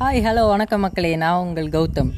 [0.00, 1.16] Hi hello வணக்கம் மக்களே.
[1.16, 2.10] நான் உங்கள் கௌதம்.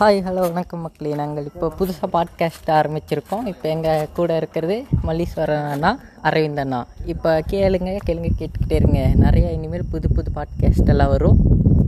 [0.00, 1.14] ஹாய் ஹலோ வணக்கம் மக்களே.
[1.14, 3.46] நாங்கள் இப்போ புதுசாக பாட்காஸ்ட் ஆரம்பிச்சிருக்கோம்.
[3.46, 6.86] இப்போ எங்கள் கூட இருக்கிறது மல்லீஸ்வரன் அண்ணா அரவிந்த் அண்ணா.
[7.04, 9.10] இப்போ கேளுங்க கேளுங்க கேட்டுக்கிட்டே இருங்க.
[9.14, 11.36] நிறைய இனிமேல் புது புது பாட்காஸ்ட் எல்லாம் வரும்.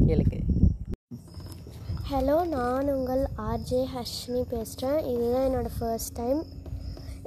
[0.07, 0.39] கேளுங்க.
[2.12, 6.45] ஹலோ நான் உங்கள் ஆர்ஜே ஹர்ஷினி பேசுகிறேன் இதுதான் என்னோடய ஃபர்ஸ்ட் டைம்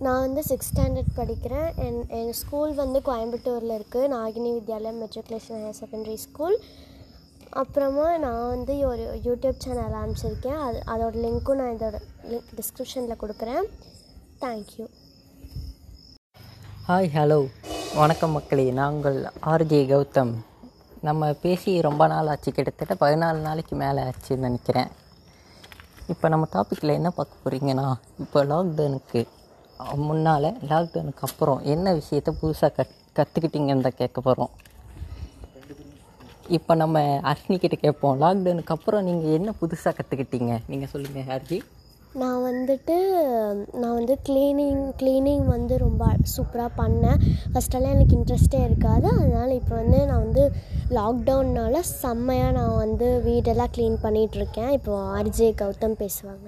[0.01, 1.67] நான் வந்து சிக்ஸ் ஸ்டாண்டர்ட் படிக்கிறேன்.
[1.85, 6.57] என் எங்கள் ஸ்கூல் வந்து கோயம்புத்தூரில் இருக்குது Nagini Vidyalayam matriculation higher secondary school
[7.61, 10.61] அப்புறமா நான் வந்து ஒரு யூடியூப் சேனல் ஆரம்பிச்சிருக்கேன்.
[10.67, 11.99] அது அதோட லிங்க்கும் நான் இதோட
[12.31, 13.67] லிங்க் டிஸ்கிரிப்ஷனில் கொடுக்குறேன்.
[14.43, 14.87] தேங்க்யூ
[16.87, 17.39] ஹாய் ஹலோ
[17.99, 18.65] வணக்கம் மக்களே.
[18.81, 19.19] நாங்கள்
[19.53, 20.33] ஆர்ஜே கௌதம்.
[21.09, 22.51] நம்ம பேசி ரொம்ப நாள் ஆச்சு.
[22.57, 24.91] கிட்டத்தட்ட பதினாலு நாளைக்கு மேலே ஆச்சுன்னு நினைக்கிறேன்.
[26.13, 27.87] இப்போ நம்ம டாப்பிக்கில் என்ன பார்க்க போகிறீங்கன்னா
[28.25, 29.21] இப்போ லாக்டவுனுக்கு
[30.07, 34.51] முன்னால் லாக்டவுனுக்கு அப்புறம் என்ன விஷயத்த புதுசாக கத் கற்றுக்கிட்டீங்கன்னு தான் கேட்க போகிறோம்
[36.57, 38.15] இப்போ நம்ம அர்ஷினி கிட்டே கேட்போம்.
[38.23, 41.59] லாக்டவுனுக்கு அப்புறம் நீங்கள் என்ன புதுசாக கற்றுக்கிட்டீங்க நீங்கள் சொல்லுங்கள் ஹர்ஜி.
[42.21, 42.95] நான் வந்துட்டு
[43.81, 47.21] நான் வந்து க்ளீனிங் க்ளீனிங் வந்து ரொம்ப சூப்பராக பண்ணேன்.
[47.53, 49.07] ஃபஸ்ட்டெல்லாம் எனக்கு இன்ட்ரெஸ்டே இருக்காது.
[49.19, 50.43] அதனால் இப்போ வந்து நான் வந்து
[50.97, 56.47] லாக்டவுன்னால் செம்மையாக நான் வந்து வீடெல்லாம் க்ளீன் பண்ணிகிட்ருக்கேன் இப்போது ஆர்ஜே கௌதம் பேசுவாங்க.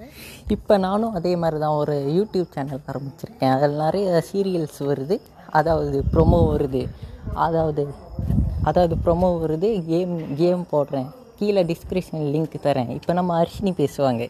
[0.56, 3.54] இப்போ நானும் அதே மாதிரி தான் ஒரு யூடியூப் சேனல் ஆரம்பிச்சிருக்கேன்.
[3.56, 5.18] அதில் நிறைய சீரியல்ஸ் வருது.
[5.60, 6.84] அதாவது ப்ரொமோ வருது.
[7.46, 7.84] அதாவது
[8.70, 9.68] அதாவது ப்ரொமோ வருது.
[9.92, 11.08] கேம் கேம் போடுறேன்.
[11.38, 12.90] கீழே டிஸ்கிரிப்ஷன் லிங்க் தரேன்.
[12.98, 14.24] இப்போ நம்ம அர்ஷினி பேசுவாங்க.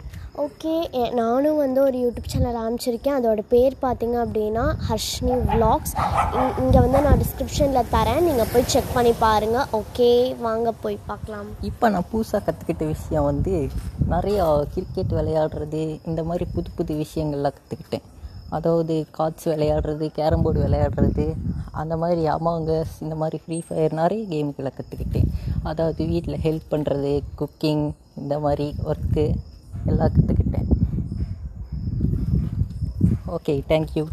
[0.44, 0.72] ஓகே
[1.18, 3.16] நானும் வந்து ஒரு யூடியூப் சேனல் ஆரம்பிச்சிருக்கேன்.
[3.18, 5.94] அதோட பேர் பார்த்திங்க அப்படின்னா ஹர்ஷினி விலாக்ஸ்
[6.62, 8.20] இங்கே வந்து நான் டிஸ்கிரிப்ஷனில் தரேன்.
[8.28, 10.10] நீங்கள் போய் செக் பண்ணி பாருங்கள் ஓகே
[10.46, 11.48] வாங்க போய் பார்க்கலாம்.
[11.70, 13.54] இப்போ நான் புதுசாக கற்றுக்கிட்ட விஷயம் வந்து
[14.14, 18.06] நிறையா கிரிக்கெட் விளையாடுறது இந்த மாதிரி புது புது விஷயங்கள்லாம் கற்றுக்கிட்டேன்
[18.56, 21.26] அதாவது கார்ட்ஸ் விளையாடுறது கேரம் போர்டு விளையாடுறது
[21.80, 25.28] அந்த மாதிரி அமாங்கஸ் இந்த மாதிரி ஃப்ரீ ஃபயர் நிறைய கேம்களை கற்றுக்கிட்டேன்
[25.70, 27.86] அதாவது வீட்டில் ஹெல்ப் பண்ணுறது குக்கிங்
[28.22, 29.26] இந்த மாதிரி ஒர்க்கு
[29.90, 30.70] எல்லாம் கற்றுக்கிட்டேன்
[33.36, 34.04] ஓகே தேங்க்யூ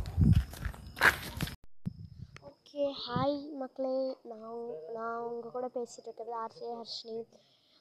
[2.50, 3.96] ஓகே ஹாய் மக்களே.
[4.32, 4.60] நான்
[4.98, 7.18] நான் உங்கள் கூட பேசிகிட்டு இருக்கிறது ஆர்ஜே ஹர்ஷினி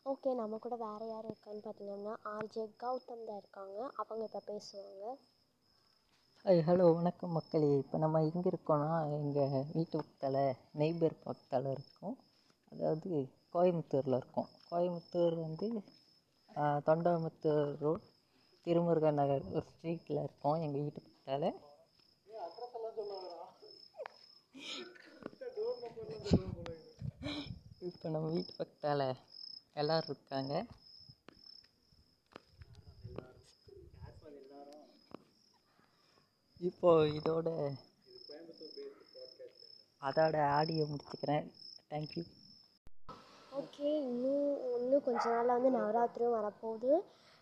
[0.06, 3.78] ஓகே நம்ம கூட வேறு யார் இருக்கான்னு பார்த்தீங்கன்னா ஆர்ஜே கௌதம் தான் இருக்காங்க.
[4.02, 5.04] அவங்க இப்போ பேசுவாங்க.
[6.44, 7.70] ஹாய் ஹலோ வணக்கம் மக்களே.
[7.82, 10.40] இப்போ நம்ம எங்கே இருக்கோம்னா எங்கள் வீட்டு பக்கத்தில்
[10.80, 12.16] நெய்பர் பக்கத்தில் இருக்கோம்.
[12.72, 13.10] அதாவது
[13.54, 14.48] கோயம்புத்தூரில் இருக்கோம்.
[14.70, 15.66] கோயம்புத்தூர் வந்து
[16.86, 18.06] தொண்டாமுத்தூர் ரோட்
[18.66, 21.48] திருமுருகன் நகர் ஒரு ஸ்ட்ரீட்டில் இருக்கோம் எங்கள் வீட்டு பக்கத்தால்.
[27.88, 29.06] இப்போ நம்ம வீட்டு பக்கத்தால்
[29.80, 30.54] எல்லோரும் இருக்காங்க.
[36.68, 37.48] இப்போ இதோட
[40.08, 41.46] அதோட ஆடியோ முடிச்சுக்கிறேன்.
[41.90, 42.22] தேங்க்யூ
[43.60, 46.92] ஓகே இன்னும் இன்னும் கொஞ்ச நாளில் வந்து நவராத்திரியும் வரப்போகுது.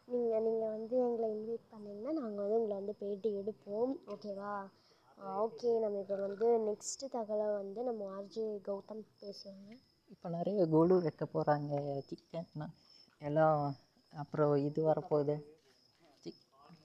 [0.09, 3.93] நீங்கள் நீங்கள் வந்து எங்களை இன்வைட் பண்ணிங்கன்னா நாங்கள் வந்து உங்களை வந்து பேட்டி எடுப்போம்.
[4.15, 4.55] ஓகேவா
[5.45, 9.69] ஓகே நம்ம இப்போ வந்து நெக்ஸ்ட்டு தகவலை வந்து நம்ம ஆர்ஜே கௌதம் பேசுவாங்க.
[10.15, 11.73] இப்போ நிறைய கோலு வைக்க போகிறாங்க
[12.09, 12.71] சிக்கன்
[13.29, 13.61] எல்லாம்
[14.13, 15.37] அப்புறம் இது வரப்போகுது.
[16.23, 16.41] சிக்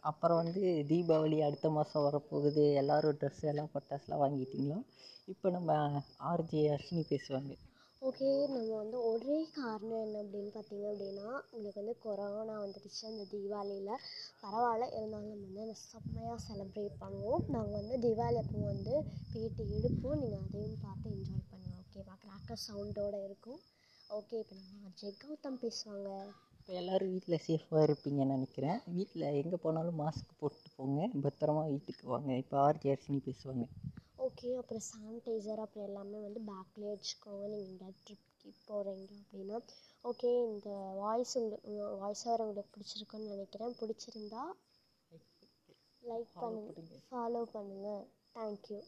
[0.10, 2.66] அப்புறம் வந்து தீபாவளி அடுத்த மாதம் வரப்போகுது.
[2.82, 4.80] எல்லோரும் ட்ரெஸ் எல்லாம் பட்டாசுலாம் வாங்கிட்டிங்களா?
[5.34, 5.80] இப்போ நம்ம
[6.32, 7.54] ஆர்ஜே அர்ஷினி பேசுவாங்க.
[8.08, 14.02] ஓகே நம்ம வந்து ஒரே காரணம் என்ன அப்படின்னு பார்த்தீங்க அப்படின்னா உங்களுக்கு வந்து கொரோனா வந்துடுச்சு அந்த தீபாவளியில்
[14.42, 17.46] பரவாயில்ல இருந்தாலும் நம்ம வந்து அதை செம்மையாக செலிப்ரேட் பண்ணுவோம்.
[17.56, 18.94] நாங்கள் வந்து தீபாவளி அப்போ வந்து
[19.32, 20.20] பேட்டி எடுப்போம்.
[20.22, 23.60] நீங்கள் அதையும் பார்த்து என்ஜாய் பண்ணுங்கள் ஓகேவா கிராக்கர் சவுண்டோடு இருக்கும்.
[24.20, 26.10] ஓகே இப்போ நம்ம அஜய் கௌதம் பேசுவாங்க.
[26.60, 28.80] இப்போ எல்லோரும் வீட்டில் சேஃபாக இருப்பீங்கன்னு நினைக்கிறேன்.
[28.98, 31.10] வீட்டில் எங்கே போனாலும் மாஸ்க் போட்டு போங்க.
[31.26, 32.32] பத்திரமா வீட்டுக்கு வாங்க.
[32.44, 33.66] இப்போ ஆர்ஜி அர்ஷினி பேசுவாங்க.
[34.24, 37.44] ஓகே அப்புறம் சானிடைசர் அப்புறம் எல்லாமே வந்து பேக்லேயே வச்சுக்கோங்க.
[37.54, 39.58] நீங்கள் எங்கேயாவது ட்ரிப்க்கு போகிறீங்க அப்படின்னா.
[40.10, 40.70] ஓகே இந்த
[41.02, 43.76] வாய்ஸ் உங்களுக்கு வாய்ஸ் ஓவர் உங்களுக்கு பிடிச்சிருக்குன்னு நினைக்கிறேன்.
[43.82, 44.44] பிடிச்சிருந்தா
[46.10, 48.04] லைக் பண்ணுங்கள் ஃபாலோ பண்ணுங்கள்
[48.38, 48.80] தேங்க்யூ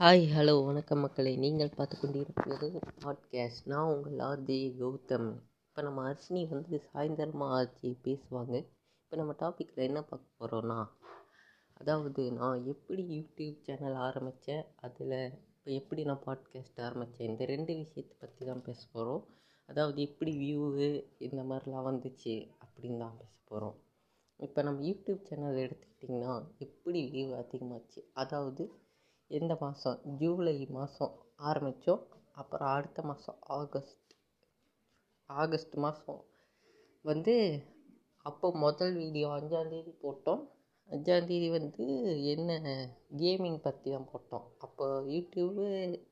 [0.00, 1.32] ஹாய் ஹலோ வணக்கம் மக்களே.
[1.44, 2.66] நீங்கள் பார்த்து கொண்டிருப்பது
[3.04, 5.30] பாட்காஸ்ட் நான் உங்கள் ஆர்ஜே கௌதம்.
[5.68, 8.54] இப்போ நம்ம அர்ஷினி வந்து சாயந்தரமாக ஆர்ஜே பேசுவாங்க.
[9.02, 10.78] இப்போ நம்ம டாப்பிக்கில் என்ன பார்க்க போகிறோன்னா
[11.76, 15.16] அதாவது நான் எப்படி யூடியூப் சேனல் ஆரம்பித்தேன் அதில்
[15.56, 19.22] இப்போ எப்படி நான் பாட்காஸ்ட் ஆரம்பித்தேன் இந்த ரெண்டு விஷயத்தை பற்றி தான் பேச போகிறோம்.
[19.68, 20.88] அதாவது எப்படி வியூவு
[21.18, 22.34] இந்த மாதிரிலாம் வந்துச்சு
[22.64, 23.76] அப்படின்னு தான் பேச போகிறோம்.
[24.40, 28.64] இப்போ நம்ம யூடியூப் சேனல் எடுத்துக்கிட்டிங்கன்னா எப்படி வியூ அதிகமாச்சு அதாவது
[29.30, 30.00] எந்த மாதம்?
[30.18, 32.02] ஜூலை மாதம் ஆரம்பித்தோம்
[32.32, 34.12] அப்புறம் அடுத்த மாதம் ஆகஸ்ட்.
[35.30, 36.22] ஆகஸ்ட் மாதம்
[37.04, 37.34] வந்து
[38.26, 40.42] அப்போ முதல் வீடியோ அஞ்சாந்தேதி போட்டோம்
[40.94, 41.84] அஞ்சாந்தேதி வந்து
[42.32, 42.50] என்ன
[43.20, 44.44] கேமிங் பற்றி தான் போட்டோம்.
[44.64, 45.64] அப்போ யூடியூப்பு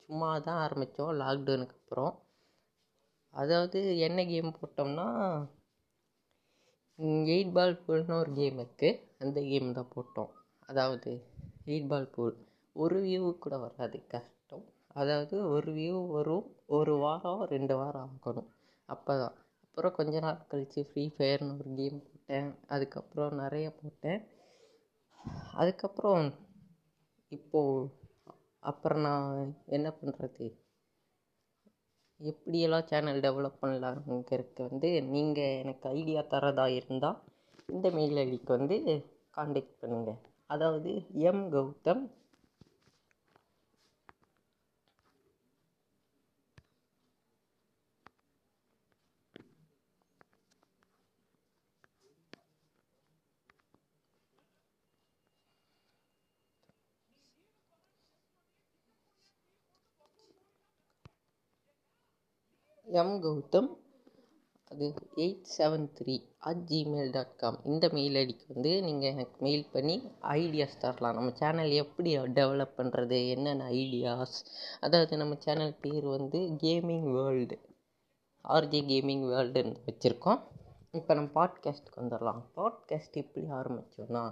[0.06, 2.14] சும்மா தான் ஆரம்பித்தோம் லாக்டவுனுக்கு அப்புறம்.
[3.34, 5.06] அதாவது என்ன கேம் போட்டோம்னா
[7.34, 10.32] எயிட் பால் பூல்னு ஒரு கேம் இருக்குது அந்த கேம் தான் போட்டோம்.
[10.70, 11.10] அதாவது
[11.70, 12.36] எயிட் பால் பூல்
[12.76, 14.64] ஒரு வியூ கூட வராது கஷ்டம்
[15.00, 18.50] அதாவது ஒரு வியூ வரும் ஒரு வாரம் ரெண்டு வாரம் ஆகணும்.
[18.88, 22.50] அப்போ தான் அப்புறம் கொஞ்ச நாள் கழித்து ஃப்ரீ ஃபயர்னு ஒரு கேம் போட்டேன்.
[22.74, 24.20] அதுக்கப்புறம் நிறைய போட்டேன்.
[25.54, 26.26] அதுக்கப்புறம்
[27.32, 27.90] இப்போது
[28.62, 29.38] அப்புறம் நான்
[29.68, 30.46] என்ன பண்ணுறது
[32.20, 37.18] எப்படியெல்லாம் சேனல் டெவலப் பண்ணலாங்கிறதுக்கு வந்து நீங்கள் எனக்கு ஐடியா தரதா இருந்தால்
[37.68, 38.76] இந்த மெயில் ஐடிக்கு வந்து
[39.30, 40.90] காண்டாக்ட் பண்ணுங்கள் அதாவது
[41.22, 42.04] எம் கௌதம்
[63.00, 63.68] எம் கௌதம்
[64.70, 64.86] அது
[65.16, 69.96] eight seven three at Gmail dot com இந்த மெயில் ஐடிக்கு வந்து நீங்கள் எனக்கு மெயில் பண்ணி
[70.34, 71.14] ஐடியாஸ் தரலாம்.
[71.14, 74.36] நம்ம சேனல் எப்படி டெவலப் பண்ணுறது என்னென்ன ஐடியாஸ்
[74.80, 77.58] அதாவது நம்ம சேனல் பேர் வந்து கேமிங் வேர்ல்டு
[78.44, 80.40] ஆர்ஜே கேமிங் வேர்ல்டுன்னு வச்சுருக்கோம்.
[80.90, 84.24] இப்போ நம்ம பாட்காஸ்ட்டுக்கு வந்துடலாம் பாட்காஸ்ட் எப்படி ஆரம்பித்தோன்னா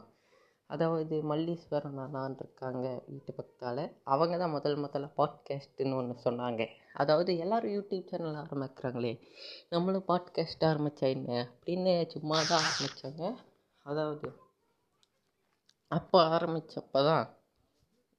[0.70, 3.82] அதாவது மல்லீஸ்வரன் அண்ணான் இருக்காங்க வீட்டு பக்கத்தால்.
[4.04, 6.62] அவங்க தான் முதல் முதல்ல பாட்காஸ்ட்டுன்னு ஒன்று சொன்னாங்க.
[6.94, 9.12] அதாவது எல்லோரும் யூடியூப் சேனல் ஆரம்பிக்கிறாங்களே
[9.68, 11.48] நம்மளும் பாட்காஸ்ட் ஆரம்பித்தா என்ன?
[11.52, 13.34] அப்படின்னு சும்மா தான் ஆரம்பித்தாங்க
[13.82, 14.28] அதாவது
[15.88, 17.26] அப்போ ஆரம்பித்தப்போ தான்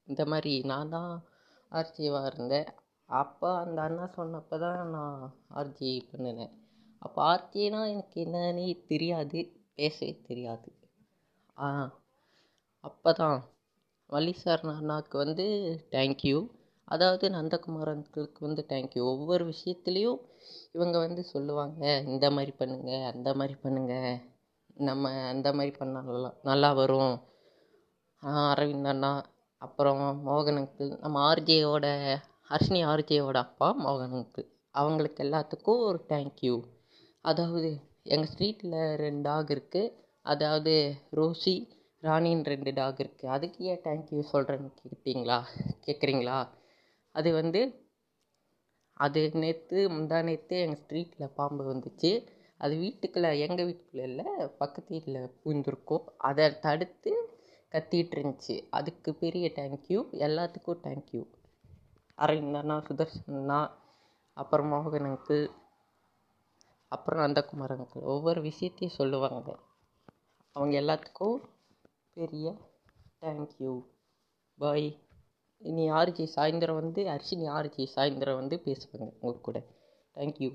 [0.08, 1.26] இந்த மாதிரி நான் தான்
[1.72, 2.68] ஆர்ஜிவாக இருந்தேன்.
[3.06, 6.54] அப்போ அந்த அண்ணா சொன்னப்போ தான் நான் ஆர்ஜி பண்ணினேன்.
[7.00, 9.40] அப்போ ஆர்ஜினா எனக்கு என்னன்னே தெரியாது
[9.76, 10.70] பேசவே தெரியாது.
[11.60, 12.00] ஆ
[12.80, 13.44] அப்போ தான்
[14.08, 15.46] வள்ளி சார் அண்ணாவுக்கு வந்து
[15.92, 16.38] தேங்க்யூ
[16.94, 20.20] அதாவது நந்தகுமார் அங்கிளுக்கு வந்து தேங்க்யூ ஒவ்வொரு விஷயத்துலேயும்
[20.74, 24.16] இவங்க வந்து சொல்லுவாங்க இந்த மாதிரி பண்ணுங்கள் அந்த மாதிரி பண்ணுங்கள்
[24.82, 27.14] நம்ம அந்த மாதிரி பண்ணால் நல்லா நல்லா வரும்
[28.50, 29.12] அரவிந்த் அண்ணா
[29.62, 31.88] அப்புறம் மோகன் அங்கிள் நம்ம ஆர்ஜேயோட
[32.50, 36.56] ஹர்ஷினி ஆர்ஜேயோட அப்பா மோகன் அங்கிள் அவங்களுக்கு எல்லாத்துக்கும் ஒரு தேங்க்யூ
[37.26, 37.70] அதாவது
[38.06, 39.94] எங்கள் ஸ்ட்ரீட்டில் ரெண்டு டாக் இருக்குது
[40.26, 40.74] அதாவது
[41.14, 41.56] ரோசி
[42.04, 45.40] ராணின்னு ரெண்டு டாக் இருக்குது அதுக்கு ஏன் தேங்க்யூ சொல்கிறேன்னு கேட்டிங்களா?
[45.86, 46.40] கேட்குறீங்களா
[47.16, 47.62] அது வந்து
[48.98, 52.12] அது நேற்று முந்தா நேற்று எங்கள் ஸ்ட்ரீட்டில் பாம்பு வந்துச்சு.
[52.58, 54.26] அது வீட்டுக்குள்ளே எங்கள் வீட்டுக்குள்ளே இல்லை
[54.58, 56.06] பக்கத்து வீட்டில் பூந்துருக்கும்.
[56.18, 57.12] அதை தடுத்து
[57.72, 58.56] கத்திகிட்டு இருந்துச்சு.
[58.70, 61.24] அதுக்கு பெரிய தேங்க்யூ எல்லாத்துக்கும் தேங்க்யூ
[62.18, 63.60] அரவிந்த் அண்ணா சுதர்ஷன் அண்ணா
[64.38, 65.44] அப்புறம் மோகன் அங்கிள்
[66.92, 69.50] அப்புறம் நந்தகுமார் அங்கிள் ஒவ்வொரு விஷயத்தையும் சொல்லுவாங்க.
[70.56, 71.38] அவங்க எல்லாத்துக்கும்
[72.18, 72.48] பெரிய
[73.22, 73.74] தேங்க்யூ
[74.58, 74.88] பாய்
[75.66, 79.64] இனி ஆர்ஜி சாயந்தரம் வந்து அர்ஷினி ஆர்ஜி சாயந்தரம் வந்து பேசுவாங்க உங்கள் கூட.
[80.16, 80.50] தேங்க்யூ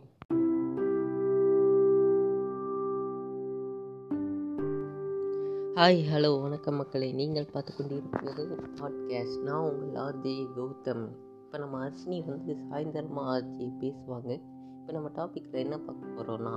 [5.75, 7.12] ஹாய் ஹலோ வணக்கம் மக்களே.
[7.12, 8.44] நீங்கள் பார்த்து கொண்டிருப்பது
[8.81, 11.08] பாட்காஸ்ட் நான் உங்கள் ஆர்ஜி கௌதம்.
[11.44, 14.40] இப்போ நம்ம அர்ஷினி வந்து சாயந்தரமாக ஆர்ஜி பேசுவாங்க.
[14.81, 16.54] இப்போ நம்ம டாப்பிக்கில் என்ன பார்க்க போகிறோன்னா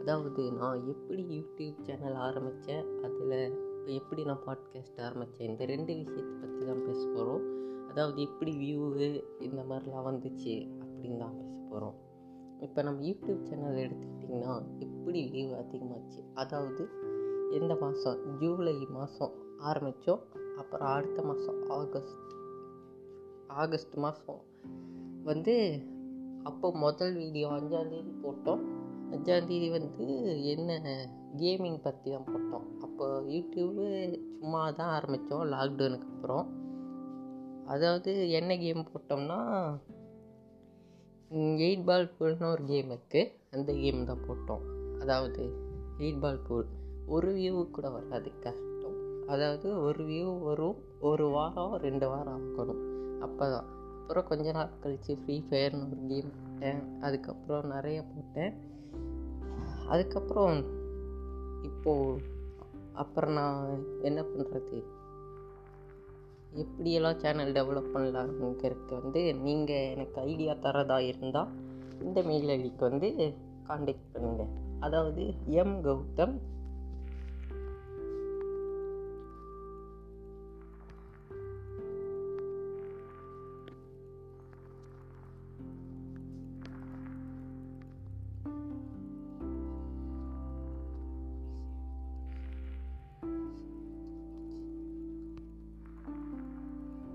[0.00, 5.48] அதாவது நான் எப்படி யூடியூப் சேனல் ஆரம்பித்தேன் அதில் இப்போ எப்படி நான் பாட்காஸ்ட் ஆரம்பித்தேன்?
[5.48, 7.44] இந்த ரெண்டு விஷயத்தை பற்றி தான் பேச போகிறோம்
[7.88, 11.94] அதாவது எப்படி வியூவு இந்த மாதிரிலாம் வந்துச்சு அப்படின்னு தான் பேச போகிறோம்
[12.60, 16.20] இப்போ நம்ம யூடியூப் சேனல் எடுத்துக்கிட்டிங்கன்னா எப்படி வியூ அதிகமாச்சு?
[16.34, 16.88] அதாவது
[17.50, 18.38] எந்த மாதம்?
[18.38, 19.32] ஜூலை மாதம்
[19.64, 20.22] ஆரம்பித்தோம்.
[20.56, 22.32] அப்புறம் அடுத்த மாதம் ஆகஸ்ட்
[23.46, 24.44] ஆகஸ்ட் மாதம்
[25.22, 25.82] வந்து
[26.42, 28.62] அப்போ முதல் வீடியோ அஞ்சாந்தேதி போட்டோம்.
[29.10, 30.06] அஞ்சாந்தேதி வந்து
[30.44, 30.80] என்ன
[31.40, 32.66] கேமிங் பற்றி தான் போட்டோம்.
[32.84, 33.86] அப்போ யூடியூப்பு
[34.38, 36.46] சும்மா தான் ஆரம்பித்தோம் லாக்டவுனுக்கு அப்புறம்.
[37.72, 39.38] அதாவது என்ன கேம் போட்டோம்னா
[41.66, 44.64] எயிட் பால் பூல்னு ஒரு கேம் இருக்குது அந்த கேம் தான் போட்டோம்.
[45.02, 45.42] அதாவது
[46.02, 46.66] எயிட் பால் பூல்
[47.14, 48.98] ஒரு வியூ கூட வராது கஷ்டம்
[49.32, 50.78] அதாவது ஒரு வியூ வரும்
[51.10, 52.82] ஒரு வாரம் ரெண்டு வாரம் ஆகணும்.
[53.26, 53.68] அப்போ தான்
[54.00, 56.80] அப்புறம் கொஞ்ச நாள் கழித்து ஃப்ரீ ஃபயர்னு ஒரு கேம் போட்டேன்.
[57.06, 58.54] அதுக்கப்புறம் நிறைய போட்டேன்.
[59.92, 60.56] அதுக்கப்புறம்
[61.62, 62.22] இப்போது
[62.92, 63.60] அப்புறம் நான்
[64.02, 64.78] என்ன பண்ணுறது
[66.54, 71.52] எப்படியெல்லாம் சேனல் டெவலப் பண்ணலாங்கிறதுக்கு வந்து நீங்கள் எனக்கு ஐடியா தரதா இருந்தால்
[72.00, 73.08] இந்த மெயில் ஐடிக்கு வந்து
[73.62, 75.22] காண்டாக்ட் பண்ணுங்கள் அதாவது
[75.54, 76.34] எம் கௌதம்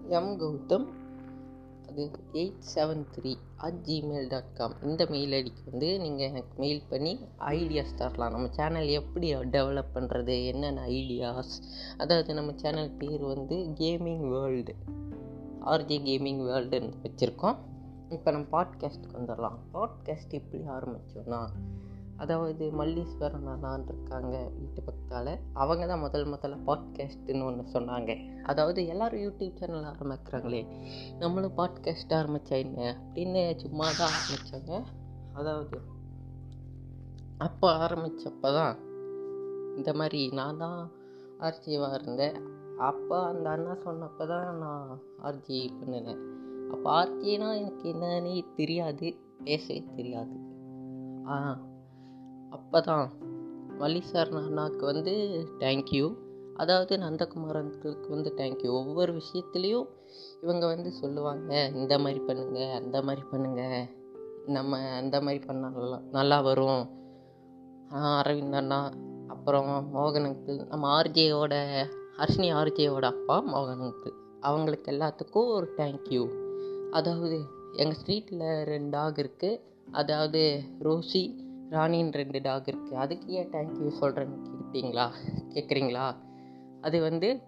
[0.10, 0.86] எம் கௌதம்
[1.90, 6.84] அது eight seven three at Gmail dot com இந்த மெயில் ஐடிக்கு வந்து நீங்கள் எனக்கு மெயில்
[6.90, 8.32] பண்ணி ஐடியாஸ் தரலாம்.
[8.32, 11.56] நம்ம சேனல் எப்படி டெவலப் பண்ணுறது என்னென்ன ஐடியாஸ்
[11.98, 14.76] அதாவது நம்ம சேனல் பேர் வந்து கேமிங் வேர்ல்டு
[15.66, 17.58] ஆர்ஜே கேமிங் வேர்ல்டுன்னு வச்சுருக்கோம்.
[18.10, 21.48] இப்போ நம்ம பாட்காஸ்ட்டுக்கு வந்துடலாம் பாட்காஸ்ட் எப்படி ஆரம்பித்தோன்னா
[22.18, 25.40] அதாவது மல்லீஸ்வரன் அண்ணான் இருக்காங்க வீட்டு பக்கத்தால்.
[25.54, 28.12] அவங்க தான் முதல் முதல்ல பாட்காஸ்ட்டுன்னு ஒன்று சொன்னாங்க.
[28.44, 30.62] அதாவது எல்லோரும் யூடியூப் சேனல் ஆரம்பிக்கிறாங்களே
[31.20, 34.84] நம்மளும் பாட்காஸ்ட் ஆரம்பித்தா என்ன அப்படின்னு சும்மா தான் ஆரம்பித்தாங்க
[35.34, 35.78] அதாவது
[37.38, 38.76] அப்போ ஆரம்பித்தப்போ தான்
[39.78, 40.92] இந்த மாதிரி நான் தான்
[41.40, 42.38] ஆர்ஜிவாக இருந்தேன்.
[42.78, 46.22] அப்போ அந்த அண்ணா சொன்னப்போ தான் நான் ஆர்ஜி பண்ணினேன்.
[46.72, 50.36] அப்போ ஆர்ஜினா எனக்கு என்னன்னே தெரியாது பேசவே தெரியாது.
[51.26, 51.36] ஆ
[52.50, 53.12] அப்போ தான்
[54.01, 56.16] சார் அண்ணாவுக்கு வந்து தேங்க்யூ
[56.54, 59.86] அதாவது நந்தகுமார் வந்து தேங்க்யூ ஒவ்வொரு விஷயத்துலேயும்
[60.42, 63.89] இவங்க வந்து சொல்லுவாங்க இந்த மாதிரி பண்ணுங்க அந்த மாதிரி பண்ணுங்க.
[64.46, 66.96] நம்ம அந்த மாதிரி பண்ணலாம் நல்லா வரும்.
[67.92, 68.92] அரவிந்த் அண்ணா
[69.27, 71.84] அப்புறம் மோகனுக்கு நம்ம ஆர்ஜேயோட
[72.18, 76.30] ஹர்ஷினி ஆர்ஜேயோட அப்பா மோகனுக்கு அவங்களுக்கு எல்லாத்துக்கும் ஒரு தேங்க்யூ
[76.92, 77.42] அதாவது
[77.74, 79.62] எங்கள் ஸ்ட்ரீட்டில் ரெண்டு டாக் இருக்குது
[79.92, 85.12] அதாவது ரோசி ராணின்னு ரெண்டு டாக் இருக்குது அதுக்கு ஏன் தேங்க்யூ சொல்கிறேன்னு கேட்டிங்களா?
[85.50, 86.16] கேட்குறீங்களா
[86.82, 87.42] அது வந்து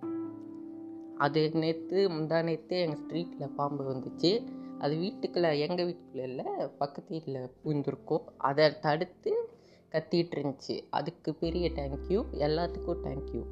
[1.18, 4.48] அது நேற்று முந்தா நேற்று எங்கள் ஸ்ட்ரீட்டில் பாம்பு வந்துச்சு.
[4.80, 8.26] அது வீட்டுக்குள்ளே எங்கள் வீட்டுக்குள்ளே இல்லை பக்கத்து வீட்டில் பூந்துருக்கோம்.
[8.38, 9.50] அதை தடுத்து
[9.92, 10.84] கத்திட்டு இருந்துச்சு.
[10.90, 13.44] அதுக்கு பெரிய தேங்க்யூ எல்லாத்துக்கும் தேங்க்யூ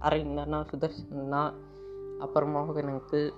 [0.00, 0.64] அரவிந்தண்ணா
[1.10, 1.54] அண்ணா
[2.18, 3.32] அப்புறம் மோகன் அங்கிள்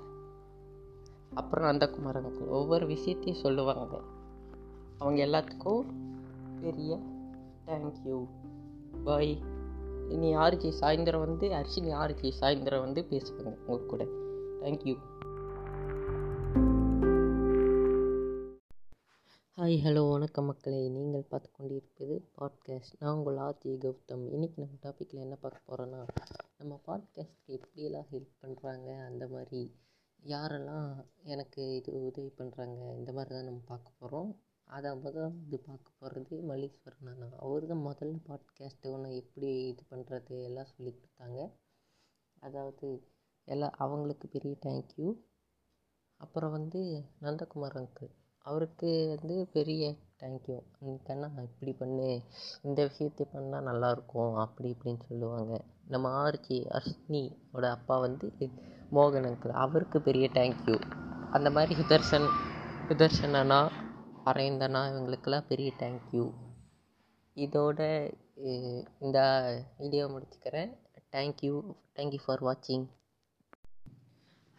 [1.34, 4.00] அப்புறம் நந்தகுமார் அங்கிள் ஒவ்வொரு விஷயத்தையும் சொல்லுவாங்க.
[4.98, 5.82] அவங்க எல்லாத்துக்கும்
[6.64, 6.92] பெரிய.
[7.66, 8.26] தேங்க்யூ
[9.04, 9.32] பாய்
[10.08, 14.04] இனி ஆர்ஜி சாயந்தரம் வந்து அர்ஷினி ஆர்ஜி சாயந்தரம் வந்து பேசுவாங்க உங்கள் கூட.
[14.60, 14.94] தேங்க்யூ
[19.58, 20.88] ஹாய் ஹலோ வணக்கம் மக்களே.
[20.88, 24.24] நீங்கள் பார்த்து கொண்டிருப்பது பாட்காஸ்ட் நான் உங்கள் ஆர்ஜி கௌதம்.
[24.30, 26.00] இன்றைக்கி நம்ம டாப்பிக்கில் என்ன பார்க்க போகிறோன்னா
[26.58, 29.74] நம்ம பாட்காஸ்ட்க்கு எப்படியெல்லாம் ஹெல்ப் பண்ணுறாங்க அந்த மாதிரி
[30.22, 30.90] யாரெல்லாம்
[31.24, 34.32] எனக்கு இது உதவி பண்ணுறாங்க இந்த மாதிரி தான் நம்ம பார்க்க போகிறோம்
[34.70, 37.26] அதை முதல் இது பார்க்க போகிறது மல்லீஸ்வரன் அண்ணா.
[37.36, 41.38] அவர் தான் முதல்ல பாட்காஸ்ட்டு ஒன்று எப்படி இது பண்ணுறது எல்லாம் சொல்லி கொடுத்தாங்க.
[42.40, 42.88] அதாவது
[43.48, 45.08] எல்லாம் அவங்களுக்கு பெரிய தேங்க்யூ
[46.20, 46.80] அப்புறம் வந்து
[47.22, 48.10] நந்தகுமார் அங்கிள்
[48.44, 49.82] அவருக்கு வந்து பெரிய
[50.22, 50.56] தேங்க்யூ
[51.06, 52.08] அண்ணா இப்படி பண்ணு
[52.62, 55.54] இந்த விஷயத்தை பண்ணால் நல்லாயிருக்கும் அப்படி இப்படின்னு சொல்லுவாங்க.
[55.88, 58.28] நம்ம ஆர்ஜி அர்ஷினியோட அப்பா வந்து
[58.92, 60.76] மோகன் அங்கிள் அவருக்கு பெரிய தேங்க்யூ
[61.30, 62.28] அந்த மாதிரி சுதர்ஷன்
[62.88, 63.60] சுதர்ஷன் அண்ணா
[64.30, 66.22] அரவிந்த் அண்ணா இவங்களுக்கெல்லாம் பெரிய தேங்க்யூ
[67.36, 67.80] இதோட
[69.04, 69.18] இந்த
[69.78, 70.70] வீடியோ முடிச்சுக்கிறேன்.
[71.12, 71.54] Thank you
[71.96, 72.86] thank you for வாட்சிங்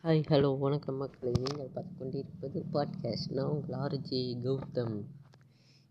[0.04, 1.32] ஹாய் ஹலோ வணக்கம் மக்களை.
[1.46, 4.98] நீங்கள் பார்த்து கொண்டிருப்பது பாட்காஸ்ட் நான் உங்கள் ஆர்ஜி கௌதம்.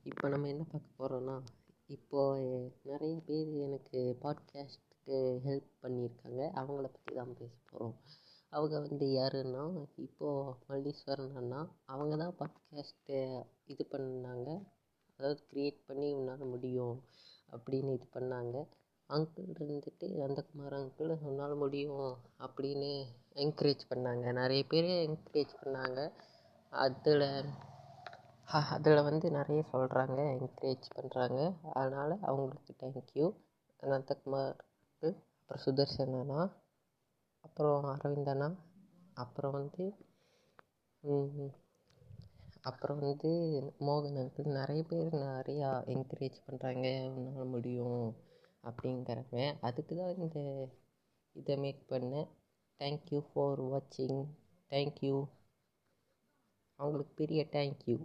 [0.02, 1.36] இப்போ நம்ம என்ன பார்க்க போகிறோன்னா
[1.86, 5.16] இப்போது நிறைய பேர் எனக்கு பாட்காஸ்ட்டுக்கு
[5.46, 6.42] ஹெல்ப் பண்ணியிருக்காங்க.
[6.60, 7.96] அவங்கள பற்றி தான் பேச போகிறோம்
[8.56, 9.62] அவங்க வந்து யாருன்னா
[9.96, 13.16] இப்போது மல்லீஸ்வரன் அண்ணா அவங்க தான் பாட்காஸ்ட்டு
[13.64, 14.48] இது பண்ணாங்க.
[15.18, 17.02] அதாவது க்ரியேட் பண்ணி உன்னால் முடியும்
[17.52, 18.56] அப்படின்னு இது பண்ணாங்க.
[19.10, 22.04] அங்கிள் இருந்துட்டு நந்தகுமார் அங்கிள் உன்னால் முடியும்
[22.38, 22.92] அப்படின்னு
[23.34, 24.32] என்கரேஜ் பண்ணாங்க.
[24.32, 26.12] நிறைய பேர் என்கரேஜ் பண்ணாங்க.
[26.70, 27.28] அதில்
[28.70, 31.40] அதில் வந்து நிறைய சொல்கிறாங்க என்கரேஜ் பண்ணுறாங்க
[31.72, 33.26] அதனால் அவங்களுக்கு தேங்க்யூ
[33.82, 35.08] நந்தகுமாருக்கு
[35.40, 36.42] அப்புறம் சுதர்ஷன் அண்ணா.
[37.56, 38.46] அப்புறம் அரவிந்த் அண்ணா
[39.14, 39.84] அப்புறம் வந்து
[42.60, 43.30] அப்புறம் வந்து
[43.78, 48.08] மோகன் அங்கிள் நிறைய பேர் நிறையா என்கரேஜ் பண்ணுறாங்க உன்னால் முடியும்
[48.64, 50.40] அப்படிங்கிறாங்க அதுக்கு தான் இந்த
[51.36, 52.28] இதை மேக் பண்ணேன்.
[52.80, 54.20] தேங்க்யூ ஃபார் வாட்சிங்
[54.72, 55.14] தேங்க்யூ
[56.78, 57.98] அவங்களுக்கு பெரிய தேங்க்யூ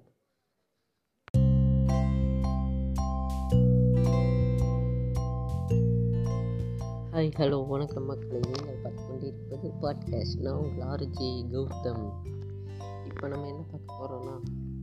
[7.20, 8.40] ஹாய் ஹலோ வணக்கம் மக்களை.
[8.40, 12.06] நீங்கள் பார்த்து கொண்டிருப்பது பாட்காஸ்ட் நான் உங்கள் ஆர்ஜி கௌதம்.
[13.06, 14.36] இப்போ நம்ம என்ன பார்க்க போகிறோன்னா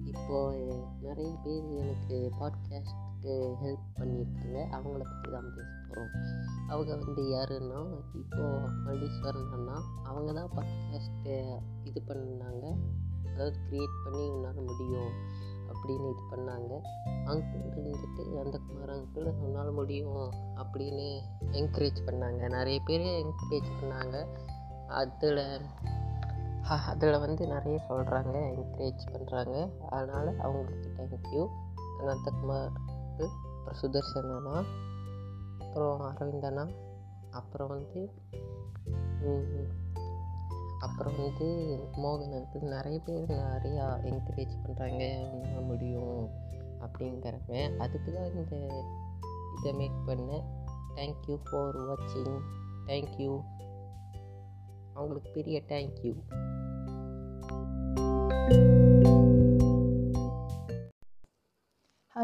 [0.04, 4.58] இப்போது நிறைய பேர் எனக்கு பாட்காஸ்ட்டுக்கு ஹெல்ப் பண்ணியிருக்காங்க.
[4.76, 6.12] அவங்கள பற்றி தான் பேச போகிறோம்
[6.68, 7.80] அவங்க வந்து யாருன்னா
[8.14, 9.82] இப்போது மல்லீஸ்வரன் அண்ணா.
[10.04, 12.64] அவங்க தான் பாட்காஸ்ட்டு இது பண்ணாங்க
[13.32, 15.10] அதாவது க்ரியேட் பண்ணி உன்னால் முடியும்.
[15.76, 16.82] அப்படின்னு இது பண்ணாங்க.
[17.24, 21.18] அங்கிள் இருந்துட்டு நந்தகுமார் அங்கிள் உன்னால் முடியும் அப்படின்னு
[21.50, 22.48] என்கரேஜ் பண்ணாங்க.
[22.48, 24.26] நிறைய பேர் என்கரேஜ் பண்ணாங்க.
[24.88, 25.60] அதில்
[26.88, 31.48] அதில் வந்து நிறைய சொல்கிறாங்க என்கரேஜ் பண்ணுறாங்க அதனால் அவங்களுக்கு தேங்க்யூ
[32.00, 34.64] நந்தகுமாருக்கு அப்புறம் சுதர்ஷன் அண்ணா
[35.58, 36.66] அப்புறம் அரவிந்த் அண்ணா
[37.30, 38.10] அப்புறம் வந்து
[40.86, 41.48] அப்புறம் வந்து
[41.96, 42.34] மோகன்
[42.68, 45.02] நிறைய பேர் நிறையா என்கரேஜ் பண்ணுறாங்க
[45.32, 46.18] உன்னால் முடியும்
[46.80, 48.56] அப்படிங்கிறவன் அதுக்கு தான் இந்த
[49.56, 50.46] இதை மேக் பண்ணேன்
[50.96, 52.36] தேங்க்யூ ஃபார் வாட்சிங்
[52.86, 53.32] தேங்க்யூ
[54.94, 56.14] அவங்களுக்கு பெரிய தேங்க்யூ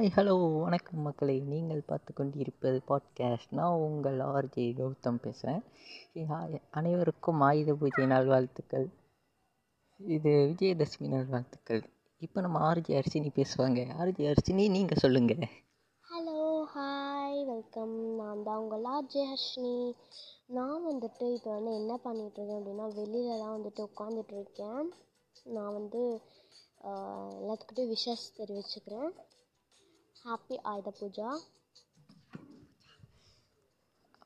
[0.03, 0.33] ஹாய் ஹலோ
[0.63, 1.35] வணக்கம் மக்களை.
[1.51, 8.87] நீங்கள் பார்த்து கொண்டிருப்பது பாட்காஸ்ட் நான் உங்கள் ஆர்ஜே கௌதம் பேசுகிறேன் அனைவருக்கும் ஆயுத பூஜை நல்வாழ்த்துக்கள்
[10.01, 11.83] இது விஜயதசமி நல்வாழ்த்துக்கள்
[12.27, 13.87] இப்போ நம்ம ஆர்ஜே அர்ச்சினி பேசுவாங்க.
[14.01, 15.47] ஆர்ஜே அர்ச்சினி நீங்கள் சொல்லுங்கள்
[16.05, 16.41] ஹலோ
[16.75, 19.77] ஹாய் வெல்கம் நான் தான் உங்கள் ஆர்ஜே ஹர்ஷினி
[20.59, 24.83] நான் வந்துட்டு இப்போ வந்து என்ன பண்ணிகிட்ருக்கேன் அப்படின்னா வெளியில தான் வந்துட்டு உட்காந்துட்டு இருக்கேன்.
[25.57, 26.03] நான் வந்து
[27.43, 29.13] எல்லாத்துக்கிட்டையும் விஷஸ் தெரிவிச்சுக்கிறேன்.
[30.25, 31.29] ஹாப்பி ஆயுத பூஜா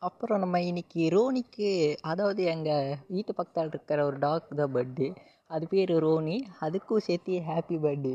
[0.02, 1.68] அப்புறம் நம்ம இன்னைக்கு ரோனிக்கு
[2.10, 5.08] அதாவது எங்கள் வீட்டு பக்கத்தில் இருக்கிற ஒரு டாக் தான் பர்த்டே
[5.50, 6.36] அது பேர் ரோனி.
[6.60, 8.14] அதுக்கும் சேர்த்து ஹாப்பி பர்த்டே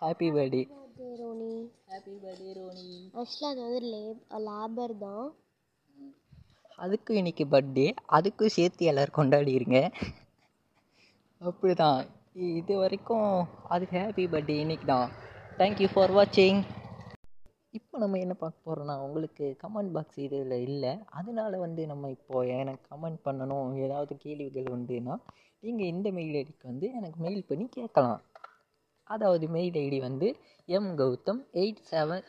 [0.00, 1.52] ஹாப்பி பர்த்டே அது ரோனி.
[1.90, 2.88] Happy birthday Ronnie.
[3.18, 5.26] ஆக்சுவலாக அது வந்து லேப் லேபர் தான்.
[6.78, 7.86] அதுக்கும் இன்னைக்கு பர்த்டே
[8.18, 9.80] அதுக்கும் சேர்த்து எல்லோரும் கொண்டாடிருங்க.
[11.40, 12.00] அப்படி தான்
[12.58, 13.28] இது வரைக்கும்
[13.68, 15.08] அதுக்கு ஹாப்பி பர்த்டே இன்னைக்கு தான்
[15.58, 16.60] தேங்க்யூ ஃபார் வாட்சிங்
[17.78, 20.92] இப்போ நம்ம என்ன பார்க்க போகிறோம்னா உங்களுக்கு கமெண்ட் பாக்ஸ் இதில் இல்லை.
[21.18, 25.14] அதனால வந்து நம்ம இப்போது எனக்கு கமெண்ட் பண்ணணும் ஏதாவது கேள்விகள் உண்டுன்னா
[25.66, 28.20] நீங்கள் இந்த மெயில் ஐடிக்கு வந்து எனக்கு மெயில் பண்ணி கேட்கலாம்.
[29.14, 30.28] அதாவது மெயில் ஐடி வந்து
[30.78, 32.26] M Gautham eight seven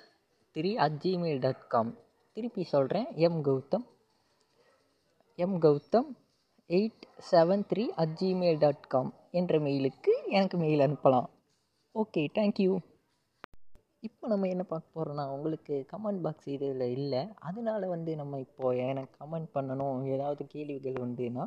[0.55, 1.91] three at Gmail dot com
[2.37, 3.85] திருப்பி சொல்கிறேன் M Gautham
[5.39, 6.09] M Gautham
[6.69, 11.29] eight seven three at Gmail dot com என்ற மெயிலுக்கு எனக்கு மெயில் அனுப்பலாம்.
[11.95, 12.73] ஓகே தேங்க்யூ
[14.07, 17.21] இப்போ நம்ம என்ன பார்க்க போகிறோன்னா உங்களுக்கு கமெண்ட் பாக்ஸ் இதில் இல்லை.
[17.49, 19.99] அதனால வந்து நம்ம இப்போது எனக்கு கமெண்ட் பண்ணணும்?
[20.13, 21.43] ஏதாவது கேள்விகள் உண்டுன்னா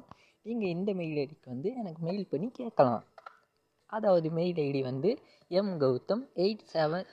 [0.47, 3.03] நீங்கள் இந்த மெயில் ஐடிக்கு வந்து எனக்கு மெயில் பண்ணி கேட்கலாம்.
[3.97, 5.11] அதாவது மெயில் ஐடி வந்து
[5.51, 7.07] M Gautham eight seven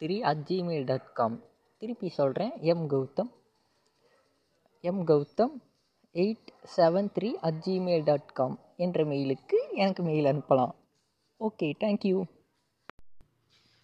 [0.00, 1.36] three at Gmail dot com
[1.82, 3.30] திருப்பி சொல்கிறேன் M Gautham
[4.84, 5.54] M Gautham
[6.14, 10.74] eight seven three at Gmail dot com என்ற மெயிலுக்கு எனக்கு மெயில் அனுப்பலாம்.
[11.40, 12.18] Okay thank you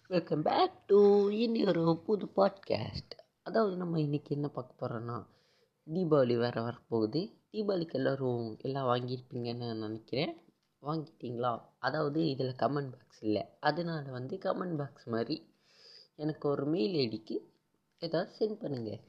[0.09, 5.25] welcome back to இன்னொரு புது பாட்காஸ்ட் அதாவது நம்ம இன்றைக்கி என்ன பார்க்க போகிறோன்னா
[5.93, 7.33] தீபாவளி வேறு வரப்போகுது.
[7.51, 10.41] தீபாவளிக்கு எல்லோரும் எல்லாம் வாங்கியிருப்பீங்கன்னு நினைக்கிறேன்.
[10.81, 11.61] வாங்கிட்டீங்களா?
[11.79, 13.45] அதாவது இதில் கமெண்ட் பாக்ஸ் இல்லை.
[13.59, 15.53] அதனால் வந்து கமெண்ட் பாக்ஸ் மாதிரி
[16.15, 17.37] எனக்கு ஒரு மெயில் ஐடிக்கு
[17.99, 19.01] ஏதாவது சென்ட் பண்ணுங்கள்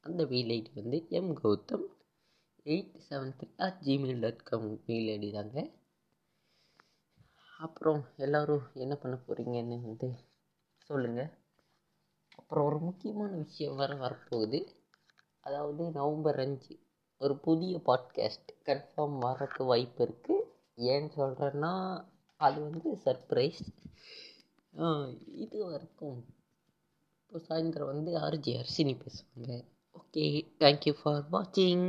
[0.00, 1.86] அந்த மெயில் ஐடி வந்து M Gautham
[2.64, 5.70] eight seven three at Gmail dot com mail ID தாங்க.
[7.60, 10.08] அப்புறம் எல்லோரும் என்ன பண்ண போகிறீங்கன்னு வந்து
[10.86, 11.30] சொல்லுங்கள்
[12.36, 14.60] அப்புறம் ஒரு முக்கியமான விஷயம் வேறு வரப்போகுது.
[15.40, 16.74] அதாவது நவம்பர் அஞ்சு
[17.20, 20.46] ஒரு புதிய பாட்காஸ்ட் கன்ஃபார்ம் வரக்கு வாய்ப்பு இருக்குது
[20.88, 21.72] ஏன்னு சொல்கிறேன்னா
[22.40, 23.62] அது வந்து சர்ப்ரைஸ்
[25.34, 26.18] இது வரைக்கும்
[27.18, 29.50] இப்போ சாயந்தரம் வந்து ஆர்ஜி அர்ஷினி பேசுவாங்க.
[29.96, 30.24] ஓகே
[30.58, 31.86] தேங்க்யூ ஃபார் வாட்சிங்